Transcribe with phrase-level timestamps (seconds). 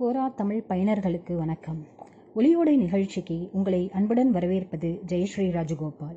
[0.00, 1.86] கோரா தமிழ் பயனர்களுக்கு வணக்கம்.
[2.36, 6.16] ஒளியோடை நிகழ்ச்சிக்கு உங்களை அன்புடன் வரவேற்பது ஜெயஸ்ரீ ராஜகோபால்.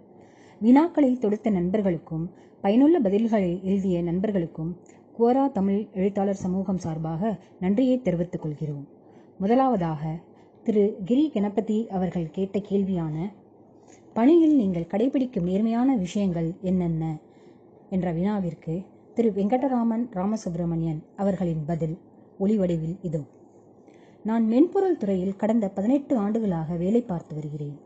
[0.61, 4.77] வினாக்களை தொடுத்த நண்பர்களுக்கும் பயனுள்ள பதில்களை எழுதிய நண்பர்களுக்கும்
[5.17, 8.87] கோரா தமிழ் எழுத்தாளர் சமூகம் சார்பாக நன்றியை தெரிவித்துக் கொள்கிறோம்.
[9.37, 10.15] முதலாவதாக
[10.63, 13.31] திரு கிரி கணபதி அவர்கள் கேட்ட கேள்வியான
[14.13, 17.17] பணியில் நீங்கள் கடைபிடிக்கும் நேர்மையான விஷயங்கள் என்னென்ன?
[17.89, 18.81] என்ற வினாவிற்கு
[19.13, 21.97] திரு வெங்கடராமன் ராமசுப்பிரமணியன் அவர்களின் பதில்
[22.39, 23.23] ஒளிவடிவில் இதோ.
[24.23, 27.79] நான் மென்பொருள் துறையில் கடந்த பதினெட்டு ஆண்டுகளாக வேலை பார்த்து வருகிறேன்.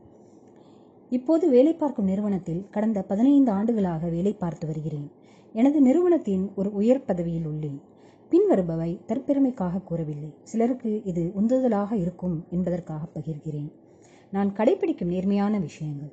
[1.09, 5.11] இப்போது வேலை பார்க்கும் நிறுவனத்தில் கடந்த பதினைந்து ஆண்டுகளாக வேலை பார்த்து வருகிறேன்.
[5.53, 7.79] எனது நிறுவனத்தின் ஒரு உயர் பதவியில் உள்ளேன்.
[8.31, 10.33] பின்வருபவை தற்பெருமைக்காக கூறவில்லை.
[10.43, 13.71] சிலருக்கு இது உந்துதலாக இருக்கும் என்பதற்காக பகிர்கிறேன்.
[14.31, 16.11] நான் கடைபிடிக்கும் நேர்மையான விஷயங்கள்.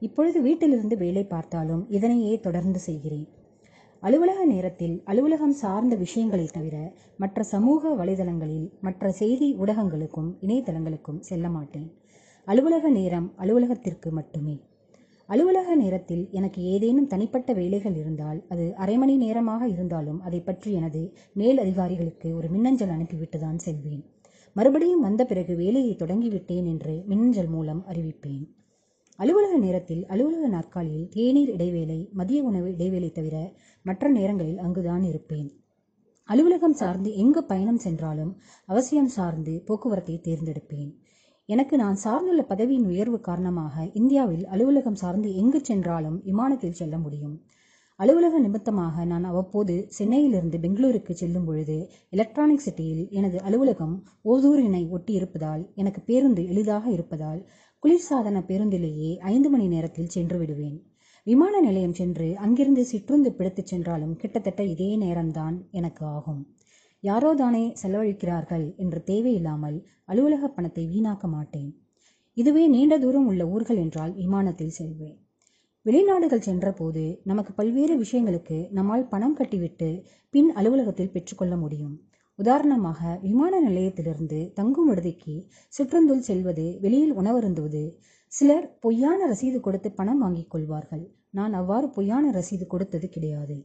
[0.00, 3.28] இப்பொழுது வீட்டிலிருந்து வேலை பார்த்தாலும் இதனையே தொடர்ந்து செய்கிறேன்.
[4.06, 6.76] அலுவலக நேரத்தில் அலுவலகம் சார்ந்த விஷயங்களை தவிர
[7.16, 11.88] மற்ற சமூக வலைதளங்களில் மற்ற செய்தி ஊடகங்களுக்கும் இணையதளங்களுக்கும் செல்ல மாட்டேன்.
[12.44, 14.56] அலுவலக நேரம் அலுவலகத்திற்கு மட்டுமே.
[15.28, 21.02] அலுவலக நேரத்தில் எனக்கு ஏதேனும் தனிப்பட்ட வேலைகள் இருந்தால் அது அரை மணி நேரமாக இருந்தாலும் அதை பற்றி எனது
[21.32, 24.04] மேல் அதிகாரிகளுக்கு ஒரு மின்னஞ்சல் அனுப்பிவிட்டு தான் செல்வேன்.
[24.52, 28.44] மறுபடியும் வந்த பிறகு வேலையை தொடங்கிவிட்டேன் என்று மின்னஞ்சல் மூலம் அறிவிப்பேன்.
[29.18, 33.36] அலுவலக நேரத்தில் அலுவலக நாற்காலியில் தேநீர் இடைவேளை மதிய உணவு இடைவேளை தவிர
[33.86, 35.48] மற்ற நேரங்களில் அங்குதான் இருப்பேன்.
[36.28, 38.32] அலுவலகம் சார்ந்து எங்கு பயணம் சென்றாலும்
[38.68, 40.88] அவசியம் சார்ந்து போக்குவரத்தை தேர்ந்தெடுப்பேன்.
[41.48, 47.36] எனக்கு நான் சார்ந்துள்ள பதவியின் உயர்வு காரணமாக இந்தியாவில் அலுவலகம் சார்ந்து எங்கு சென்றாலும் விமானத்தில் செல்ல முடியும்.
[48.00, 51.76] அலுவலக நிமித்தமாக நான் அவ்வப்போது சென்னையிலிருந்து பெங்களூருக்கு செல்லும் பொழுது
[52.10, 57.40] எலக்ட்ரானிக் சிட்டியில் எனது அலுவலகம் ஓசூரினை ஒட்டி இருப்பதால் எனக்கு பேருந்து எளிதாக இருப்பதால்
[57.82, 60.76] குளிர்சாதன பேருந்திலேயே ஐந்து மணி நேரத்தில் சென்று விடுவேன்.
[61.26, 66.42] விமான நிலையம் சென்று அங்கிருந்து சிற்றுந்து பிடித்துச் சென்றாலும் கிட்டத்தட்ட இதே நேரம்தான் எனக்கு ஆகும்.
[67.00, 71.70] யாரோ தானே செலவழிக்கிறார்கள் என்று தேவையில்லாமல் அலுவலக பணத்தை வீணாக்க மாட்டேன்.
[72.32, 75.18] இதுவே நீண்ட தூரம் உள்ள ஊர்கள் என்றால் விமானத்தில் செல்வேன்.
[75.82, 79.90] வெளிநாடுகள் சென்றபோது நமக்கு பல்வேறு விஷயங்களுக்கு நம்மால் பணம் கட்டிவிட்டு
[80.30, 81.94] பின் அலுவலகத்தில் பெற்றுக்கொள்ள முடியும்.
[82.38, 85.36] உதாரணமாக விமான நிலையத்திலிருந்து தங்கும் விடுதிக்கு
[85.78, 87.84] சிற்றுந்துள் செல்வது வெளியில் உணவருந்துவது
[88.32, 91.04] சிலர் பொய்யான ரசீது கொடுத்து பணம் வாங்கிக் கொள்வார்கள்.
[91.30, 93.56] நான் அவ்வாறு பொய்யான ரசீது கொடுத்தது கிடையாது.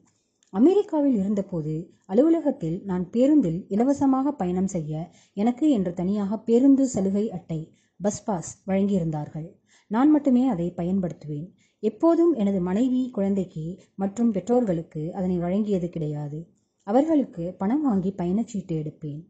[0.53, 1.73] அமெரிக்காவில் இருந்தபோது
[2.05, 9.47] அலுவலகத்தில் நான் பேருந்தில் இலவசமாக பயணம் செய்ய எனக்கு என்று தனியாக பேருந்து சலுகை அட்டை பஸ் பாஸ் வழங்கியிருந்தார்கள்.
[9.87, 11.47] நான் மட்டுமே அதை பயன்படுத்துவேன்.
[11.79, 16.39] எப்போதும் எனது மனைவி குழந்தைக்கு மற்றும் பெற்றோர்களுக்கு அதனை வழங்கியது கிடையாது.
[16.83, 19.21] அவர்களுக்கு பணம் வாங்கி பயணச்சீட்டு எடுப்பேன்.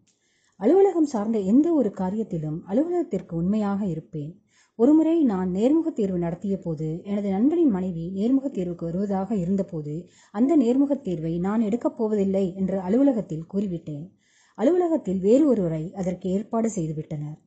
[0.56, 4.42] அலுவலகம் சார்ந்த எந்த ஒரு காரியத்திலும் அலுவலகத்திற்கு உண்மையாக இருப்பேன்.
[4.76, 11.02] ஒருமுறை நான் நேர்முகத் தேர்வு நடத்திய போது எனது நண்பனின் மனைவி நேர்முகத் தேர்வுக்கு வருவதாக இருந்தபோது அந்த நேர்முகத்
[11.02, 14.10] தேர்வை நான் எடுக்கப் போவதில்லை என்று அலுவலகத்தில் கூறிவிட்டேன்.
[14.56, 17.38] அலுவலகத்தில் வேறு ஒருவரை அதற்கு ஏற்பாடு செய்துவிட்டனர்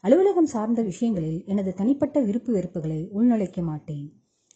[0.00, 4.06] அலுவலகம் சார்ந்த விஷயங்களில் எனது தனிப்பட்ட விருப்பு வெறுப்புகளை உள்நுழைக்க மாட்டேன்.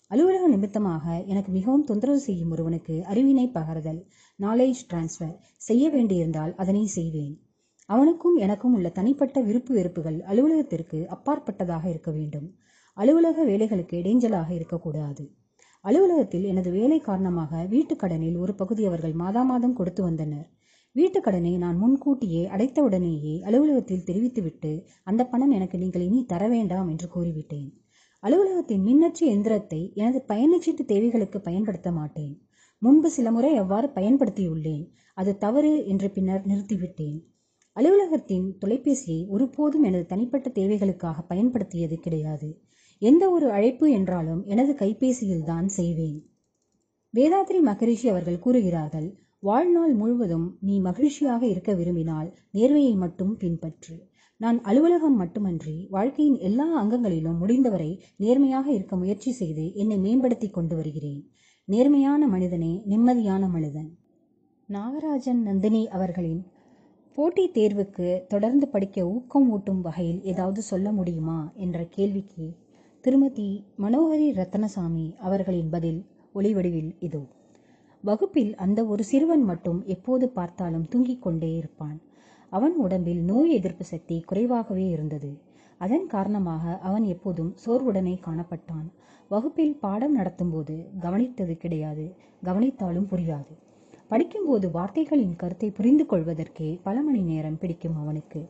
[0.08, 4.00] அலுவலக நிமித்தமாக எனக்கு மிகவும் தொந்தரவு செய்யும் ஒருவனுக்கு அறிவினை பகர்தல்
[4.40, 7.34] நாலேஜ் டிரான்ஸ்ஃபர் செய்ய வேண்டியிருந்தால் அதனை செய்வேன்.
[7.90, 12.54] அவனுக்கும் எனக்கும் உள்ள தனிப்பட்ட விருப்பு வெறுப்புகள் அலுவலகத்திற்கு அப்பாற்பட்டதாக இருக்க வேண்டும்.
[12.94, 15.24] அலுவலக வேலைகளுக்கு இடைஞ்சலாக இருக்கக்கூடாது.
[15.82, 20.48] அலுவலகத்தில் எனது வேலை காரணமாக வீட்டுக்கடனில் ஒரு பகுதி அவர்கள் மாதா மாதம் கொடுத்து வந்தனர்.
[20.92, 27.08] வீட்டுக் கடனை நான் முன்கூட்டியே அடைத்தவுடனேயே அலுவலகத்தில் தெரிவித்துவிட்டு அந்த பணம் எனக்கு நீங்கள் இனி தர வேண்டாம் என்று
[27.16, 27.70] கூறிவிட்டேன்.
[28.22, 32.34] அலுவலகத்தின் மின்னச்சு எந்திரத்தை எனது பயணச்சீட்டு தேவைகளுக்கு பயன்படுத்த மாட்டேன்.
[32.78, 34.84] முன்பு சில முறை அவ்வாறு பயன்படுத்தியுள்ளேன்.
[35.14, 37.20] அது தவறு என்று பின்னர் நிறுத்திவிட்டேன்.
[37.76, 42.48] அலுவலகத்தின் தொலைபேசியை ஒருபோதும் எனது தனிப்பட்ட தேவைகளுக்காக பயன்படுத்தியது கிடையாது.
[42.98, 46.18] எந்த ஒரு அழைப்பு என்றாலும் எனது கைபேசியில் தான் செய்வேன்.
[47.14, 49.08] வேதாத்ரி மகரிஷி அவர்கள் கூறுகிறார்கள்
[49.38, 53.96] வாழ்நாள் முழுவதும் நீ மகிழ்ச்சியாக இருக்க விரும்பினால் நேர்மையை மட்டும் பின்பற்று.
[54.36, 61.22] நான் அலுவலகம் மட்டுமன்றி வாழ்க்கையின் எல்லா அங்கங்களிலும் முடிந்தவரை நேர்மையாக இருக்க முயற்சி செய்து என்னை மேம்படுத்தி கொண்டு வருகிறேன்.
[61.68, 63.90] நேர்மையான மனிதனே நிம்மதியான மனிதன்
[64.68, 66.40] நாகராஜன் நந்தினி அவர்களின்
[67.14, 71.52] போட்டித் தேர்வுக்கு தொடர்ந்து படிக்க ஊக்கம் ஊட்டும் வகையில் ஏதாவது சொல்ல முடியுமா?
[71.54, 72.56] என்ற கேள்விக்கு
[73.00, 77.22] திருமதி மனோகரி ரத்னசாமி அவர்களின் பதில் ஒளிவடிவில் இதோ.
[78.04, 82.00] வகுப்பில் அந்த ஒரு சிறுவன் மட்டும் எப்போது பார்த்தாலும் தூங்கிக் கொண்டே இருப்பான்.
[82.50, 85.40] அவன் உடம்பில் நோய் எதிர்ப்பு சக்தி குறைவாகவே இருந்தது.
[85.78, 88.88] அதன் காரணமாக அவன் எப்போதும் சோர்வுடனே காணப்பட்டான்.
[89.28, 92.14] வகுப்பில் பாடம் நடத்தும்போது கவனித்தது கிடையாது.
[92.44, 93.54] கவனித்தாலும் புரியாது.
[94.10, 98.40] படிக்கும்போது வார்த்தைகளின் கருத்தை புரிந்து கொள்வதற்கே பல மணி நேரம் பிடிக்கும் அவனுக்கு.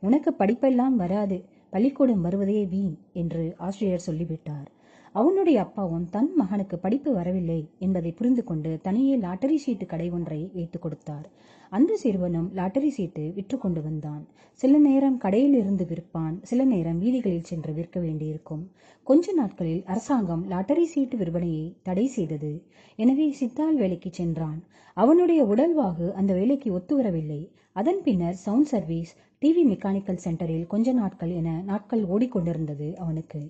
[0.00, 1.36] உனக்கு படிப்பெல்லாம் வராது.
[1.70, 4.68] பள்ளிக்கூடம் வருவதே வீண் என்று ஆசிரியர் சொல்லிவிட்டார்.
[5.14, 10.84] அவனுடைய அப்பாவும் தன் மகனுக்கு படிப்பு வரவில்லை என்பதை புரிந்து கொண்டு தனியே லாட்டரி சீட்டு கடை ஒன்றை வைத்துக்
[10.84, 11.26] கொடுத்தார்.
[11.72, 14.22] அந்த சிறுவனும் லாட்டரி சீட்டு விற்று கொண்டு வந்தான்.
[14.60, 18.64] சில நேரம் கடையில் இருந்து விற்பான் சில நேரம் வீதிகளில் சென்று விற்க வேண்டியிருக்கும்.
[19.06, 22.52] கொஞ்ச நாட்களில் அரசாங்கம் லாட்டரி சீட்டு விற்பனையை தடை செய்தது.
[22.98, 24.60] எனவே சித்தால் வேலைக்கு சென்றான்.
[24.96, 29.12] அவனுடைய உடல்வாகு அந்த வேலைக்கு ஒத்து வரவில்லை அதன் பின்னர் சவுண்ட் சர்வீஸ்
[29.42, 33.40] டிவி மெக்கானிக்கல் சென்டரில் கொஞ்ச நாட்கள் என நாட்கள் ஓடிக்கொண்டிருந்தது அவனுக்கு.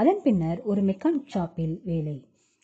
[0.00, 2.16] அதன் பின்னர் ஒரு மெக்கானிக் ஷாப்பில் வேலை.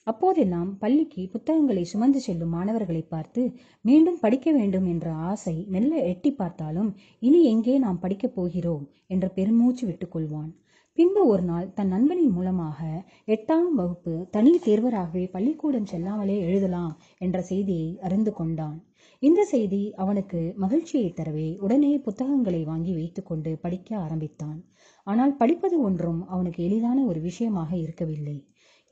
[0.06, 3.42] அப்போதெல்லாம் பள்ளிக்கு புத்தகங்களை சுமந்து செல்லும் மாணவர்களை பார்த்து
[3.84, 6.90] மீண்டும் படிக்க வேண்டும் என்ற ஆசை மெல்ல எட்டி பார்த்தாலும்
[7.22, 8.84] இனி எங்கே நாம் படிக்கப் போகிறோம்?
[9.06, 10.52] என்ற பெருமூச்சு விட்டுக்கொள்வான்
[10.98, 12.78] பின்பு ஒரு நாள் தன் நண்பனின் மூலமாக
[13.26, 18.78] எட்டாம் வகுப்பு தனி தேர்வராகவே பள்ளிக்கூடம் செல்லாமலே எழுதலாம் என்ற செய்தியை அறிந்து கொண்டான்.
[19.22, 24.58] இந்த செய்தி அவனுக்கு மகிழ்ச்சியை தரவே உடனே புத்தகங்களை வாங்கி வைத்துக்கொண்டு படிக்க ஆரம்பித்தான்.
[25.06, 28.36] ஆனால் படிப்பது ஒன்றும் அவனுக்கு எளிதான ஒரு விஷயமாக இருக்கவில்லை.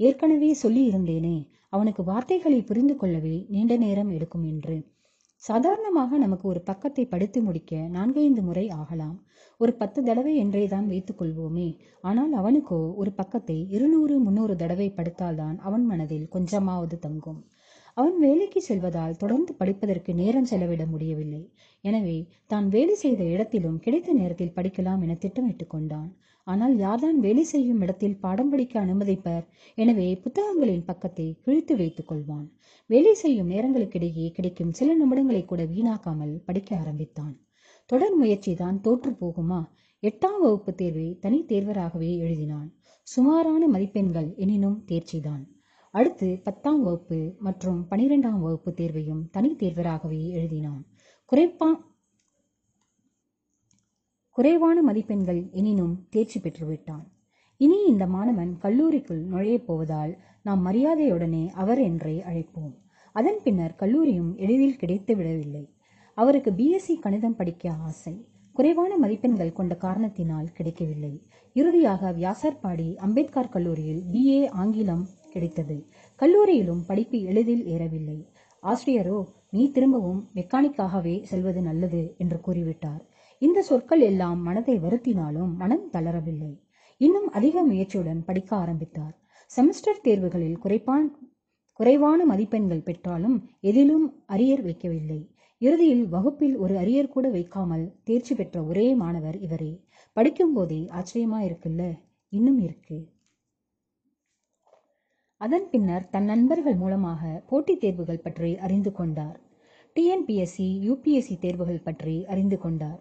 [0.00, 1.36] ஏற்கனவே சொல்லி இருந்தேனே
[1.68, 4.76] அவனுக்கு வார்த்தைகளை புரிந்து கொள்ளவே நீண்ட நேரம் எடுக்கும் என்று.
[5.42, 9.16] சாதாரணமாக நமக்கு ஒரு பக்கத்தை படித்து முடிக்க நான்கைந்து முறை ஆகலாம்.
[9.60, 11.68] ஒரு பத்து தடவை என்றே தான் வைத்துக் கொள்வோமே.
[12.00, 17.40] ஆனால் அவனுக்கோ ஒரு பக்கத்தை இருநூறு முன்னூறு தடவை படித்தால்தான் அவன் மனதில் கொஞ்சமாவது தங்கும்.
[17.96, 21.42] அவன் வேலைக்கு செல்வதால் தொடர்ந்து படிப்பதற்கு நேரம் செலவிட முடியவில்லை.
[21.84, 26.10] எனவே தான் வேலை செய்த இடத்திலும் கிடைத்த நேரத்தில் படிக்கலாம் என திட்டமிட்டுக் கொண்டான்.
[26.46, 29.44] ஆனால் யார்தான் வேலை செய்யும் இடத்தில் பாடம் படிக்க அனுமதிப்பர்?
[29.78, 32.46] எனவே புத்தகங்களின் பக்கத்தை கிழித்து வைத்துக் கொள்வான்.
[32.90, 37.34] வேலை செய்யும் நேரங்களுக்கிடையே கிடைக்கும் சில நிமிடங்களை கூட வீணாக்காமல் படிக்க ஆரம்பித்தான்.
[37.90, 39.62] தொடர் முயற்சி தான் தோற்று போகுமா?
[40.02, 42.68] எட்டாம் வகுப்பு தேர்வை தனி தேர்வராகவே எழுதினான்.
[43.08, 45.42] சுமாரான மதிப்பெண்கள் எனினும் தேர்ச்சிதான்.
[45.94, 50.80] அடுத்து பத்தாம் வகுப்பு மற்றும் பனிரெண்டாம் வகுப்பு தேர்வையும் தனி தேர்வராகவே எழுதினான்.
[51.32, 51.68] குறைப்பா
[54.30, 57.04] குறைவான மதிப்பெண்கள் எனினும் தேர்ச்சி பெற்றுவிட்டான்
[57.56, 62.74] இனி இந்த மாணவன் கல்லூரிக்குள் நுழையப் போவதால் நாம் மரியாதையுடனே அவர் என்றே அழைப்போம்.
[63.12, 65.64] அதன் பின்னர் கல்லூரியும் எளிதில் கிடைத்து விடவில்லை.
[66.14, 68.28] அவருக்கு பிஎஸ்சி கணிதம் படிக்க ஆசை.
[68.52, 71.26] குறைவான மதிப்பெண்கள் கொண்ட காரணத்தினால் கிடைக்கவில்லை.
[71.52, 75.76] இறுதியாக வியாசர்பாடி அம்பேத்கர் கல்லூரியில் பிஏ ஆங்கிலம் கிடைத்தது.
[76.20, 78.18] கல்லூரியிலும் படிப்பு எளிதில் ஏறவில்லை.
[78.62, 79.18] ஆசிரியரோ
[79.50, 83.02] நீ திரும்பவும் மெக்கானிக்காகவே செல்வது நல்லது என்று கூறிவிட்டார்.
[83.42, 86.52] இந்த சொற்கள் எல்லாம் மனதை வருத்தினாலும் மனம் தளரவில்லை.
[87.00, 89.14] இன்னும் அதிக முயற்சியுடன் படிக்க ஆரம்பித்தார்.
[89.50, 91.06] செமஸ்டர் தேர்வுகளில் குறைப்பான்
[91.80, 95.20] குறைவான மதிப்பெண்கள் பெற்றாலும் எதிலும் அரியர் வைக்கவில்லை.
[95.62, 99.72] இறுதியில் வகுப்பில் ஒரு அரியர் கூட வைக்காமல் தேர்ச்சி பெற்ற ஒரே மாணவர் இவரே.
[100.16, 101.82] படிக்கும் போதே ஆச்சரியமா இருக்குல்ல?
[102.32, 102.98] இன்னும் இருக்கு.
[105.44, 109.38] அதன் பின்னர் தன் நண்பர்கள் மூலமாக போட்டித் தேர்வுகள் பற்றி அறிந்து கொண்டார்.
[109.96, 113.00] டிஎன்பிஎஸ்சி யூபிஎஸ்சி தேர்வுகள் பற்றி அறிந்து கொண்டார்.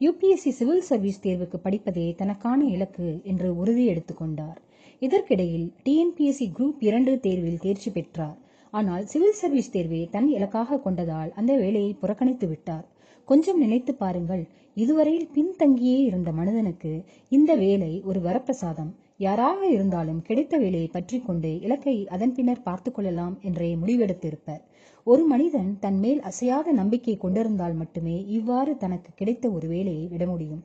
[0.00, 4.58] யூபிஎஸ்சி சிவில் சர்வீஸ் தேர்வுக்கு படிப்பதே தனக்கான இலக்கு என்று உறுதி எடுத்துக்கொண்டார்
[5.02, 8.38] இதற்கிடையில் டிஎன்பிஎஸ்சி குரூப் இரண்டு தேர்வில் தேர்ச்சி பெற்றார்.
[8.72, 12.86] ஆனால் சிவில் சர்வீஸ் தேர்வை தன் இலக்காக கொண்டதால் அந்த வேலையை புறக்கணித்து விட்டார்.
[13.28, 14.44] கொஞ்சம் நினைத்து பாருங்கள்
[14.74, 16.92] இதுவரையில் பின்தங்கியே இருந்த மனிதனுக்கு
[17.36, 18.92] இந்த வேலை ஒரு வரப்பிரசாதம்.
[19.24, 24.62] யாராக இருந்தாலும் கிடைத்த வேலையை பற்றி கொண்டு இலக்கை அதன் பின்னர் பார்த்து கொள்ளலாம் என்றே முடிவெடுத்திருப்பர்.
[25.06, 30.62] ஒரு மனிதன் தன் மேல் அசையாத நம்பிக்கை கொண்டிருந்தால் மட்டுமே இவ்வாறு தனக்கு கிடைத்த ஒரு வேலையை விட முடியும்.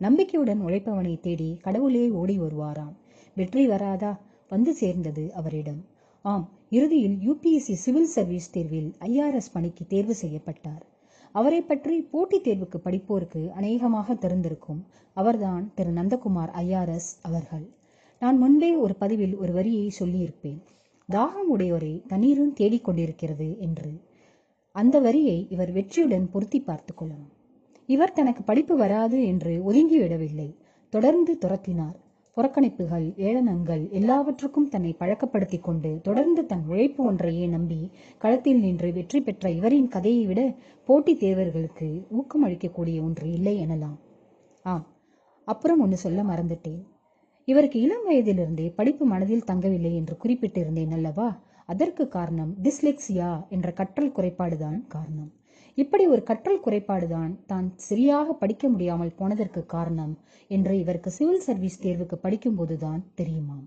[0.00, 2.94] நம்பிக்கையுடன் உழைப்பவனை தேடி கடவுளே ஓடி வருவாராம்.
[3.36, 4.12] வெற்றி வராதா?
[4.50, 5.80] வந்து சேர்ந்தது அவரிடம்.
[6.24, 10.82] ஆம் இறுதியில் யூபிஎஸ்சி சிவில் சர்வீஸ் தேர்வில் ஐஆர்எஸ் பணிக்கு தேர்வு செய்யப்பட்டார்.
[11.34, 14.82] அவரை பற்றி போட்டித் தேர்வுக்கு படிப்போருக்கு அநேகமாக தெரிந்திருக்கும்.
[15.16, 15.92] அவர்தான் திரு.
[15.92, 17.64] நந்தகுமார் ஐஆர்எஸ் அவர்கள்.
[18.24, 20.60] நான் முன்பே ஒரு பதிவில் ஒரு வரியை சொல்லியிருப்பேன்.
[21.08, 23.90] தாகம் உடையோரை தண்ணீரும் தேடிக் கொண்டிருக்கிறது என்று.
[24.74, 27.32] அந்த வரியை இவர் வெற்றியுடன் பொருத்தி பார்த்து கொள்ளலாம்
[27.86, 30.56] இவர் தனக்கு படிப்பு வராது என்று ஒதுங்கிவிடவில்லை
[30.92, 31.96] தொடர்ந்து துரத்தினார்.
[32.36, 39.50] புறக்கணிப்புகள் ஏளனங்கள் எல்லாவற்றுக்கும் தன்னை பழக்கப்படுத்திக் கொண்டு தொடர்ந்து தன் உழைப்பு ஒன்றையே நம்பி களத்தில் நின்று வெற்றி பெற்ற
[39.50, 40.54] இவரின் கதையை விட
[40.84, 43.98] போட்டித் தேர்வர்களுக்கு ஊக்கம் அளிக்கக்கூடிய ஒன்று இல்லை எனலாம்.
[44.62, 44.86] ஆம்
[45.44, 46.82] அப்புறம் ஒன்று சொல்ல மறந்துட்டேன்.
[47.44, 51.42] இவருக்கு இளம் வயதிலிருந்தே படிப்பு மனதில் தங்கவில்லை என்று குறிப்பிட்டிருந்தேன் அல்லவா?
[51.66, 55.32] அதற்கு காரணம் டிஸ்லெக்சியா என்ற கற்றல் குறைபாடுதான் காரணம்.
[55.74, 62.18] இப்படி ஒரு கற்றல் குறைபாடுதான் தான் சரியாக படிக்க முடியாமல் போனதற்கு காரணம் என்று இவருக்கு சிவில் சர்வீஸ் தேர்வுக்கு
[62.22, 63.64] படிக்கும்போதுதான் தெரியுமாம்.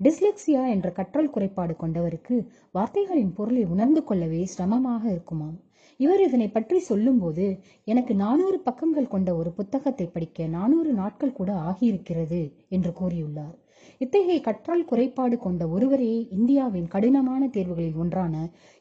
[0.00, 5.56] டிஸ்லெக்சியா என்ற கற்றல் குறைபாடு கொண்டவருக்கு வார்த்தைகளின் பொருளை உணர்ந்து கொள்ளவே சிரமமாக இருக்குமாம்.
[6.00, 7.46] இவர் இதனை பற்றி சொல்லும்போது
[7.84, 13.56] எனக்கு நானூறு பக்கங்கள் கொண்ட ஒரு புத்தகத்தை படிக்க நானூறு நாட்கள் கூட ஆகியிருக்கிறது என்று கூறியுள்ளார்.
[13.98, 18.34] இத்தகைய கற்றல் குறைபாடு கொண்ட ஒருவரே இந்தியாவின் கடினமான தேர்வுகளில் ஒன்றான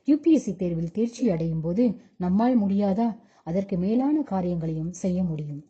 [0.07, 1.85] யூபிஎஸ்சி தேர்வில் தேர்ச்சி அடையும் போது
[2.17, 3.09] நம்மால் முடியாதா?
[3.43, 5.61] அதற்கு மேலான காரியங்களையும் செய்ய முடியும்.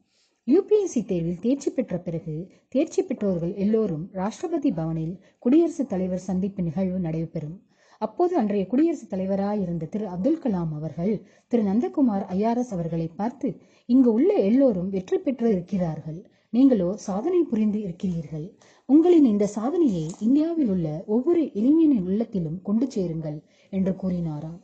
[0.47, 2.35] யுபிஎஸ்சி தேர்வில் தேர்ச்சி பெற்ற பிறகு
[2.69, 7.57] தேர்ச்சி பெற்றோர்கள் எல்லோரும் ராஷ்டிரபதி பவனில் குடியரசுத் தலைவர் சந்திப்பு நிகழ்வு நடைபெறும்.
[8.01, 11.13] அப்போது அன்றைய குடியரசுத் தலைவராயிருந்த திரு அப்துல் கலாம் அவர்கள்
[11.51, 13.47] திரு நந்தகுமார் ஐஆர்எஸ் அவர்களை பார்த்து
[13.89, 16.19] இங்கு உள்ள எல்லோரும் வெற்றி பெற்று இருக்கிறார்கள்.
[16.53, 18.45] நீங்களோ சாதனை புரிந்து இருக்கிறீர்கள்.
[18.89, 23.37] உங்களின் இந்த சாதனையை இந்தியாவில் உள்ள ஒவ்வொரு இளைஞனின் உள்ளத்திலும் கொண்டு சேருங்கள்
[23.73, 24.59] என்று கூறினாராம்.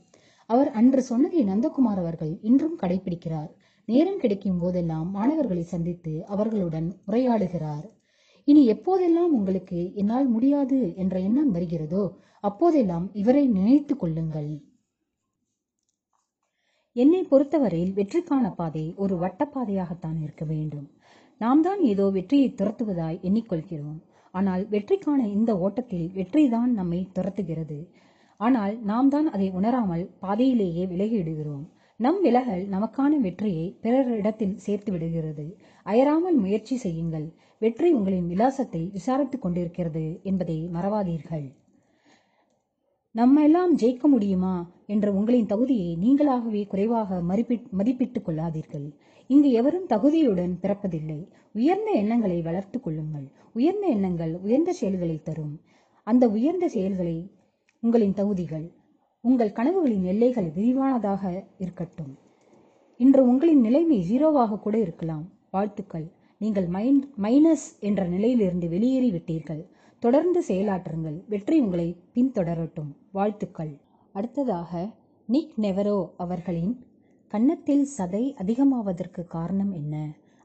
[0.49, 3.51] அவர் அன்று சொன்னதை நந்தகுமார் அவர்கள் இன்றும் கடைபிடிக்கிறார்
[3.87, 7.85] நேரம் கிடைக்கும் போதெல்லாம் மாணவர்களை சந்தித்து அவர்களுடன் உரையாடுகிறார்.
[8.47, 12.03] இனி எப்போதெல்லாம் உங்களுக்கு என்னால் முடியாது என்ற எண்ணம் வருகிறதோ
[12.43, 14.51] அப்போதெல்லாம் இவரை நினைத்து கொள்ளுங்கள்.
[16.95, 20.85] என்னை பொறுத்தவரையில் வெற்றிக்கான பாதை ஒரு வட்டப்பாதையாகத்தான் இருக்க வேண்டும்.
[21.41, 23.97] நாம் தான் ஏதோ வெற்றியை துரத்துவதாய் எண்ணிக்கொள்கிறோம்.
[24.33, 27.79] ஆனால் வெற்றிக்கான இந்த ஓட்டத்தில் வெற்றிதான் நம்மை துரத்துகிறது.
[28.39, 31.65] ஆனால் நாம் தான் அதை உணராமல் பாதையிலேயே விலகிவிடுகிறோம்
[31.97, 35.57] நம் விலகல் நமக்கான வெற்றியை பிறரிடத்தில் சேர்த்து விடுகிறது.
[35.83, 37.33] அயராமல் முயற்சி செய்யுங்கள்.
[37.59, 41.55] வெற்றி உங்களின் விலாசத்தை விசாரித்துக் கொண்டிருக்கிறது என்பதை மறவாதீர்கள்.
[43.11, 48.87] நம்ம எல்லாம் ஜெயிக்க முடியுமா என்ற உங்களின் தகுதியை நீங்களாகவே குறைவாக மதிப்பிட் மதிப்பிட்டுக் கொள்ளாதீர்கள்.
[49.27, 51.29] இங்கு எவரும் தகுதியுடன் பிறப்பதில்லை.
[51.53, 53.31] உயர்ந்த எண்ணங்களை வளர்த்து கொள்ளுங்கள்.
[53.53, 55.61] உயர்ந்த எண்ணங்கள் உயர்ந்த செயல்களை தரும்.
[56.03, 57.31] அந்த உயர்ந்த செயல்களை
[57.81, 58.71] உங்களின் தகுதிகள்.
[59.25, 62.17] உங்கள் கனவுகளின் எல்லைகள் விரிவானதாக இருக்கட்டும்.
[62.97, 65.25] இன்று உங்களின் நிலைமை ஜீரோவாக கூட இருக்கலாம்.
[65.51, 66.11] வாழ்த்துக்கள்.
[66.37, 69.63] நீங்கள் மைன் மைனஸ் என்ற நிலையிலிருந்து வெளியேறி விட்டீர்கள்
[69.99, 71.17] தொடர்ந்து செயலாற்றுங்கள்.
[71.29, 72.91] வெற்றி உங்களை பின்தொடரட்டும்.
[73.11, 73.73] வாழ்த்துக்கள்.
[74.11, 74.89] அடுத்ததாக
[75.25, 76.73] நிக் நெவரோ அவர்களின்
[77.27, 79.95] கன்னத்தில் சதை அதிகமாவதற்கு காரணம் என்ன?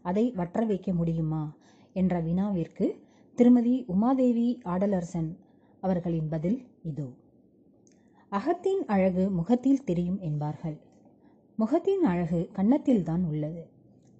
[0.02, 1.42] அதை வற்ற வைக்க முடியுமா?
[1.92, 2.87] என்ற வினாவிற்கு
[3.34, 5.30] திருமதி உமாதேவி ஆடலரசன்
[5.80, 7.08] அவர்களின் பதில் இதோ.
[8.32, 10.76] அகத்தின் அழகு முகத்தில் தெரியும் என்பார்கள்.
[11.56, 13.68] முகத்தின் அழகு கன்னத்தில்தான் உள்ளது.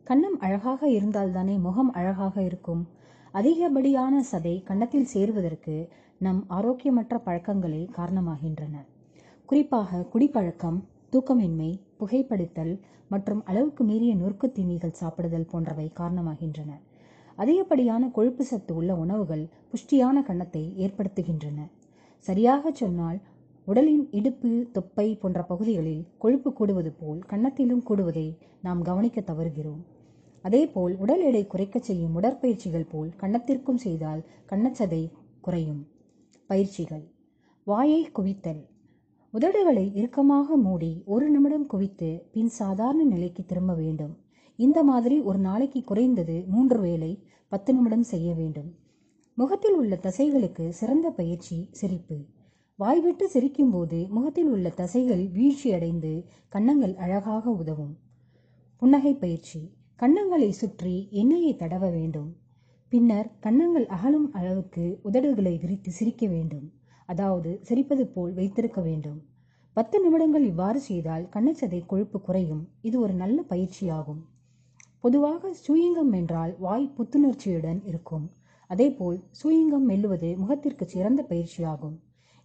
[0.07, 2.89] கன்னம் அழகாக இருந்தால்தானே முகம் அழகாக இருக்கும்.
[3.33, 5.89] அதிகப்படியான சதை கன்னத்தில் சேருவதற்கு
[6.19, 8.75] நம் ஆரோக்கியமற்ற பழக்கங்களே காரணமாகின்றன.
[9.47, 16.71] குறிப்பாக குடிப்பழக்கம் தூக்கமின்மை புகைப்படுத்தல் மற்றும் அளவுக்கு மீறிய நொறுக்கு தீனிகள் சாப்பிடுதல் போன்றவை காரணமாகின்றன.
[17.37, 21.61] அதிகப்படியான கொழுப்பு சத்து உள்ள உணவுகள் புஷ்டியான கன்னத்தை ஏற்படுத்துகின்றன.
[22.19, 23.21] சரியாக சொன்னால்
[23.65, 29.83] உடலின் இடுப்பு தொப்பை போன்ற பகுதிகளில் கொழுப்பு கூடுவது போல் கன்னத்திலும் கூடுவதை நாம் கவனிக்க தவறுகிறோம்.
[30.43, 35.87] அதேபோல் உடல் எடை குறைக்கச் செய்யும் உடற்பயிற்சிகள் போல் கன்னத்திற்கும் செய்தால் கன்னச்சதை குறையும்.
[36.47, 37.05] பயிற்சிகள்.
[37.65, 38.69] வாயை குவித்தல்.
[39.33, 44.17] உதடுகளை இறுக்கமாக மூடி ஒரு நிமிடம் குவித்து பின் சாதாரண நிலைக்கு திரும்ப வேண்டும்.
[44.57, 48.75] இந்த மாதிரி ஒரு நாளைக்கு குறைந்தது மூன்று வேளை பத்து நிமிடம் செய்ய வேண்டும்.
[49.35, 52.17] முகத்தில் உள்ள தசைகளுக்கு சிறந்த பயிற்சி சிரிப்பு.
[52.81, 57.99] வாய்விட்டு சிரிக்கும்போது முகத்தில் உள்ள தசைகள் வீழ்ச்சியடைந்து கன்னங்கள் அழகாக உதவும்.
[58.77, 59.61] புன்னகை பயிற்சி.
[59.99, 62.37] கன்னங்களை சுற்றி எண்ணெயை தடவ வேண்டும்.
[62.89, 66.73] பின்னர் கன்னங்கள் அகலும் அளவுக்கு உதடுகளை விரித்து சிரிக்க வேண்டும்.
[67.05, 69.21] அதாவது சிரிப்பது போல் வைத்திருக்க வேண்டும்.
[69.73, 72.69] பத்து நிமிடங்கள் இவ்வாறு செய்தால் கண்ணச்சதை கொழுப்பு குறையும்.
[72.81, 74.23] இது ஒரு நல்ல பயிற்சியாகும்.
[75.01, 78.31] பொதுவாக சூயிங்கம் என்றால் வாய் புத்துணர்ச்சியுடன் இருக்கும்.
[78.67, 81.99] அதேபோல் சூயிங்கம் மெல்லுவது முகத்திற்கு சிறந்த பயிற்சியாகும்.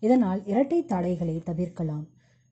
[0.06, 2.06] இதனால் இரட்டை தாடைகளை தவிர்க்கலாம்.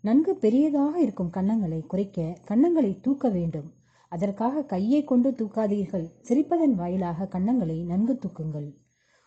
[0.03, 3.69] நன்கு பெரியதாக இருக்கும் கன்னங்களை குறைக்க கன்னங்களை தூக்க வேண்டும்.
[4.11, 6.07] அதற்காக கையை கொண்டு தூக்காதீர்கள்.
[6.29, 8.69] சிரிப்பதன் வாயிலாக கன்னங்களை நன்கு தூக்குங்கள்.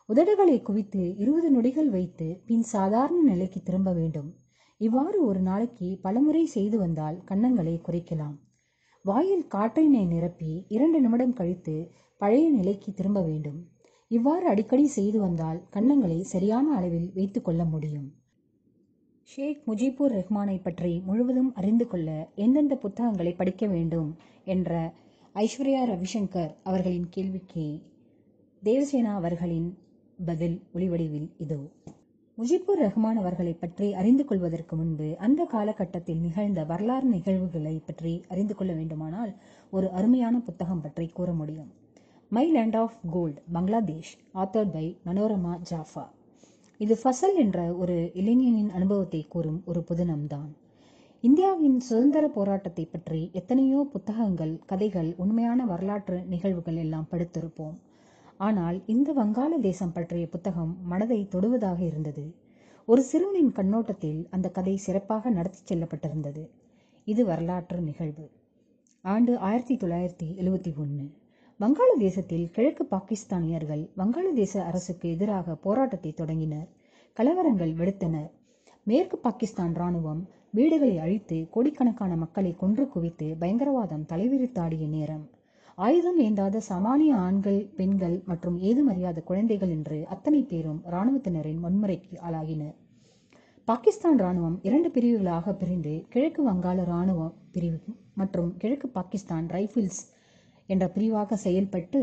[0.09, 4.28] உதடுகளை குவித்து இருபது நொடிகள் வைத்து பின் சாதாரண நிலைக்கு திரும்ப வேண்டும்.
[4.80, 8.37] இவ்வாறு ஒரு நாளைக்கு பலமுறை செய்து வந்தால் கன்னங்களை குறைக்கலாம்.
[9.04, 11.76] வாயில் காற்றினை நிரப்பி இரண்டு நிமிடம் கழித்து
[12.21, 13.59] பழைய நிலைக்கு திரும்ப வேண்டும்.
[14.11, 18.07] இவ்வாறு அடிக்கடி செய்து வந்தால் கன்னங்களை சரியான அளவில் வைத்துக்கொள்ள முடியும்.
[19.31, 24.11] ஷேக் முஜிபுர் ரஹ்மானை பற்றி முழுவதும் அறிந்து கொள்ள எந்தெந்த புத்தகங்களை படிக்க வேண்டும்
[24.45, 24.71] என்ற
[25.35, 27.65] ஐஸ்வர்யா ரவிசங்கர் அவர்களின் கேள்விக்கு
[28.63, 29.69] தேவசேனா அவர்களின்
[30.25, 31.59] பதில் ஒளிவடிவில் இதோ.
[32.39, 38.73] முஜிபுர் ரஹ்மான் அவர்களை பற்றி அறிந்து கொள்வதற்கு முன்பு அந்த காலகட்டத்தில் நிகழ்ந்த வரலாறு நிகழ்வுகளை பற்றி அறிந்து கொள்ள
[38.73, 39.33] வேண்டுமானால்
[39.71, 41.71] ஒரு அருமையான புத்தகம் பற்றி கூற முடியும்.
[42.28, 46.04] My land of gold Bangladesh author by Manorama Jafa
[46.78, 50.49] இது ஃபசல் என்ற ஒரு இளைஞனின் அனுபவத்தை கூறும் ஒரு புதினம்தான்.
[51.21, 57.76] இந்தியாவின் சுதந்திர போராட்டத்தை பற்றி எத்தனையோ புத்தகங்கள் கதைகள் உண்மையான வரலாற்று நிகழ்வுகள் எல்லாம் படித்திருப்போம்.
[58.37, 62.35] ஆனால் இந்த வங்காள தேசம் பற்றிய புத்தகம் மனதை தொடுவதாக இருந்தது.
[62.85, 66.49] ஒரு சிறுவனின் கண்ணோட்டத்தில் அந்த கதை சிறப்பாக நடத்தி செல்லப்பட்டிருந்தது.
[67.04, 68.30] இது வரலாற்று நிகழ்வு.
[69.04, 71.06] ஆண்டு ஆயிரத்தி தொள்ளாயிரத்தி எழுவத்தி ஒன்று
[71.61, 76.67] வங்காளதேசத்தில் கிழக்கு பாகிஸ்தானியர்கள் வங்காளதேச அரசுக்கு எதிராக போராட்டத்தை தொடங்கினர்.
[77.17, 78.27] கலவரங்கள் வெடித்தனர்
[78.83, 80.21] மேற்கு பாகிஸ்தான் ராணுவம்
[80.51, 85.25] வீடுகளை அழித்து கோடிக்கணக்கான மக்களை கொன்று குவித்து பயங்கரவாதம் தலைவிரித்தாடிய நேரம்.
[85.79, 92.77] ஆயுதம் ஏந்தாத சாமானிய ஆண்கள் பெண்கள் மற்றும் ஏதுமறியாத குழந்தைகள் என்று அத்தனை பேரும் இராணுவத்தினரின் வன்முறைக்கு ஆளாகினர்.
[93.69, 97.23] பாகிஸ்தான் ராணுவம் இரண்டு பிரிவுகளாக பிரிந்து கிழக்கு வங்காள ராணுவ
[97.55, 97.81] பிரிவு
[98.15, 100.03] மற்றும் கிழக்கு பாகிஸ்தான் ரைஃபிள்ஸ்
[100.67, 102.01] என்ற பிரிவாக செயல்பட்டு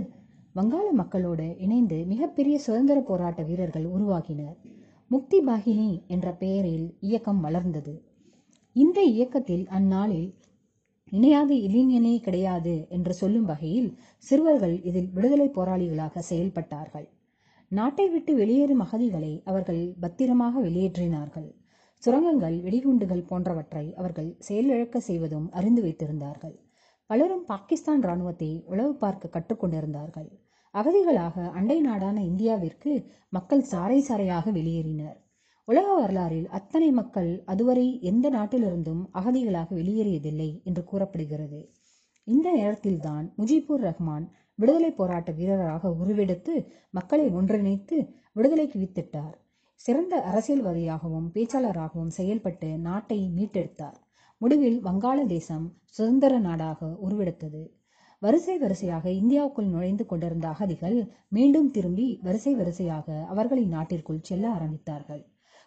[0.55, 4.57] வங்காள மக்களோடு இணைந்து மிகப்பெரிய சுதந்திர போராட்ட வீரர்கள் உருவாகினர்.
[5.07, 8.01] முக்தி பாகினி என்ற பெயரில் இயக்கம் வளர்ந்தது.
[8.75, 10.29] இந்த இயக்கத்தில் அந்நாளில்
[11.11, 17.07] இணையாக இளைஞனே கிடையாது என்று சொல்லும் வகையில் சிறுவர்கள் இதில் விடுதலை போராளிகளாக செயல்பட்டார்கள்.
[17.71, 21.49] நாட்டை விட்டு வெளியேறும் அகதிகளை அவர்கள் பத்திரமாக வெளியேற்றினார்கள்.
[22.03, 26.55] சுரங்கங்கள் வெடிகுண்டுகள் போன்றவற்றை அவர்கள் செயலிழக்க செய்வதும் அறிந்து வைத்திருந்தார்கள்.
[27.13, 30.29] பலரும் பாகிஸ்தான் இராணுவத்தை உளவு பார்க்க கற்றுக்கொண்டிருந்தார்கள்.
[30.73, 32.91] அகதிகளாக அண்டை நாடான இந்தியாவிற்கு
[33.29, 35.17] மக்கள் சாறை சாறையாக வெளியேறினர்.
[35.65, 41.59] உலக வரலாறில் அத்தனை மக்கள் அதுவரை எந்த நாட்டிலிருந்தும் அகதிகளாக வெளியேறியதில்லை என்று கூறப்படுகிறது.
[42.27, 46.55] இந்த நேரத்தில்தான் முஜிபுர் ரஹ்மான் விடுதலை போராட்ட வீரராக உருவெடுத்து
[46.89, 47.97] மக்களை ஒன்றிணைத்து
[48.33, 49.35] விடுதலைக்கு வித்திட்டார்.
[49.75, 53.99] சிறந்த அரசியல்வாதியாகவும் பேச்சாளராகவும் செயல்பட்டு நாட்டை மீட்டெடுத்தார்.
[54.43, 57.61] முடிவில் வங்காளதேசம் சுதந்திர நாடாக உருவெடுத்தது.
[58.21, 60.97] வரிசை வரிசையாக இந்தியாவுக்குள் நுழைந்து கொண்டிருந்த அகதிகள்
[61.27, 65.23] மீண்டும் திரும்பி வரிசை வரிசையாக அவர்களின் நாட்டிற்குள் செல்ல ஆரம்பித்தார்கள்.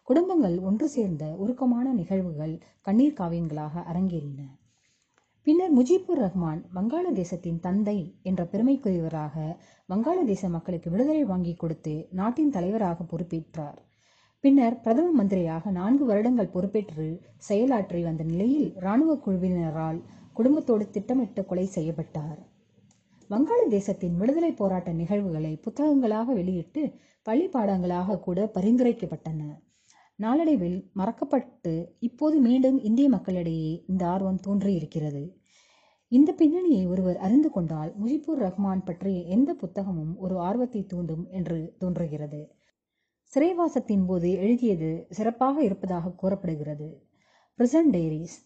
[0.08, 4.42] குடும்பங்கள் ஒன்று சேர்ந்த உருக்கமான நிகழ்வுகள் கண்ணீர் காவியங்களாக அரங்கேறின.
[5.42, 9.56] பின்னர் முஜிபுர் ரஹ்மான் வங்காளதேசத்தின் தந்தை என்ற பெருமைக்குரியவராக
[9.88, 13.78] வங்காளதேச மக்களுக்கு விடுதலை வாங்கி கொடுத்து நாட்டின் தலைவராக பொறுப்பேற்றார்.
[14.44, 17.06] பின்னர் பிரதம மந்திரியாக நான்கு வருடங்கள் பொறுப்பேற்று
[17.48, 19.98] செயலாற்றி வந்த நிலையில் இராணுவ குழுவினரால்
[20.32, 22.38] குடும்பத்தோடு திட்டமிட்டு கொலை செய்யப்பட்டார்.
[23.30, 26.82] வங்காளதேசத்தின் விடுதலை போராட்ட நிகழ்வுகளை புத்தகங்களாக வெளியிட்டு
[27.22, 29.40] பள்ளி பாடங்களாக கூட பரிந்துரைக்கப்பட்டன.
[30.18, 35.24] நாளடைவில் மறக்கப்பட்டு இப்போது மீண்டும் இந்திய மக்களிடையே இந்த ஆர்வம் தோன்றியிருக்கிறது.
[36.12, 42.40] இந்த பின்னணியை ஒருவர் அறிந்து கொண்டால் முஜிபுர் ரஹ்மான் பற்றிய எந்த புத்தகமும் ஒரு ஆர்வத்தை தூண்டும் என்று தோன்றுகிறது.
[43.32, 46.88] சிறைவாசத்தின் போது எழுதியது சிறப்பாக இருப்பதாக கூறப்படுகிறது.
[47.56, 48.36] Prison diaries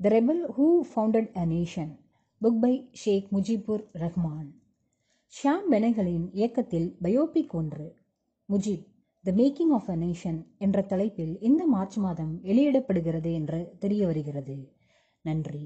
[0.00, 1.92] the rebel who founded a nation
[2.42, 4.48] book by Sheikh Mujibur Rahman
[5.32, 7.86] Shyam பெனகலின் இயக்கத்தில் பயோபிக் ஒன்று.
[8.48, 8.84] Mujib
[9.24, 14.56] the making of a nation என்ற தலைப்பில் இந்த மார்ச் மாதம் வெளியிடப்படுகிறது என்று தெரிய வருகிறது.
[15.24, 15.64] நன்றி.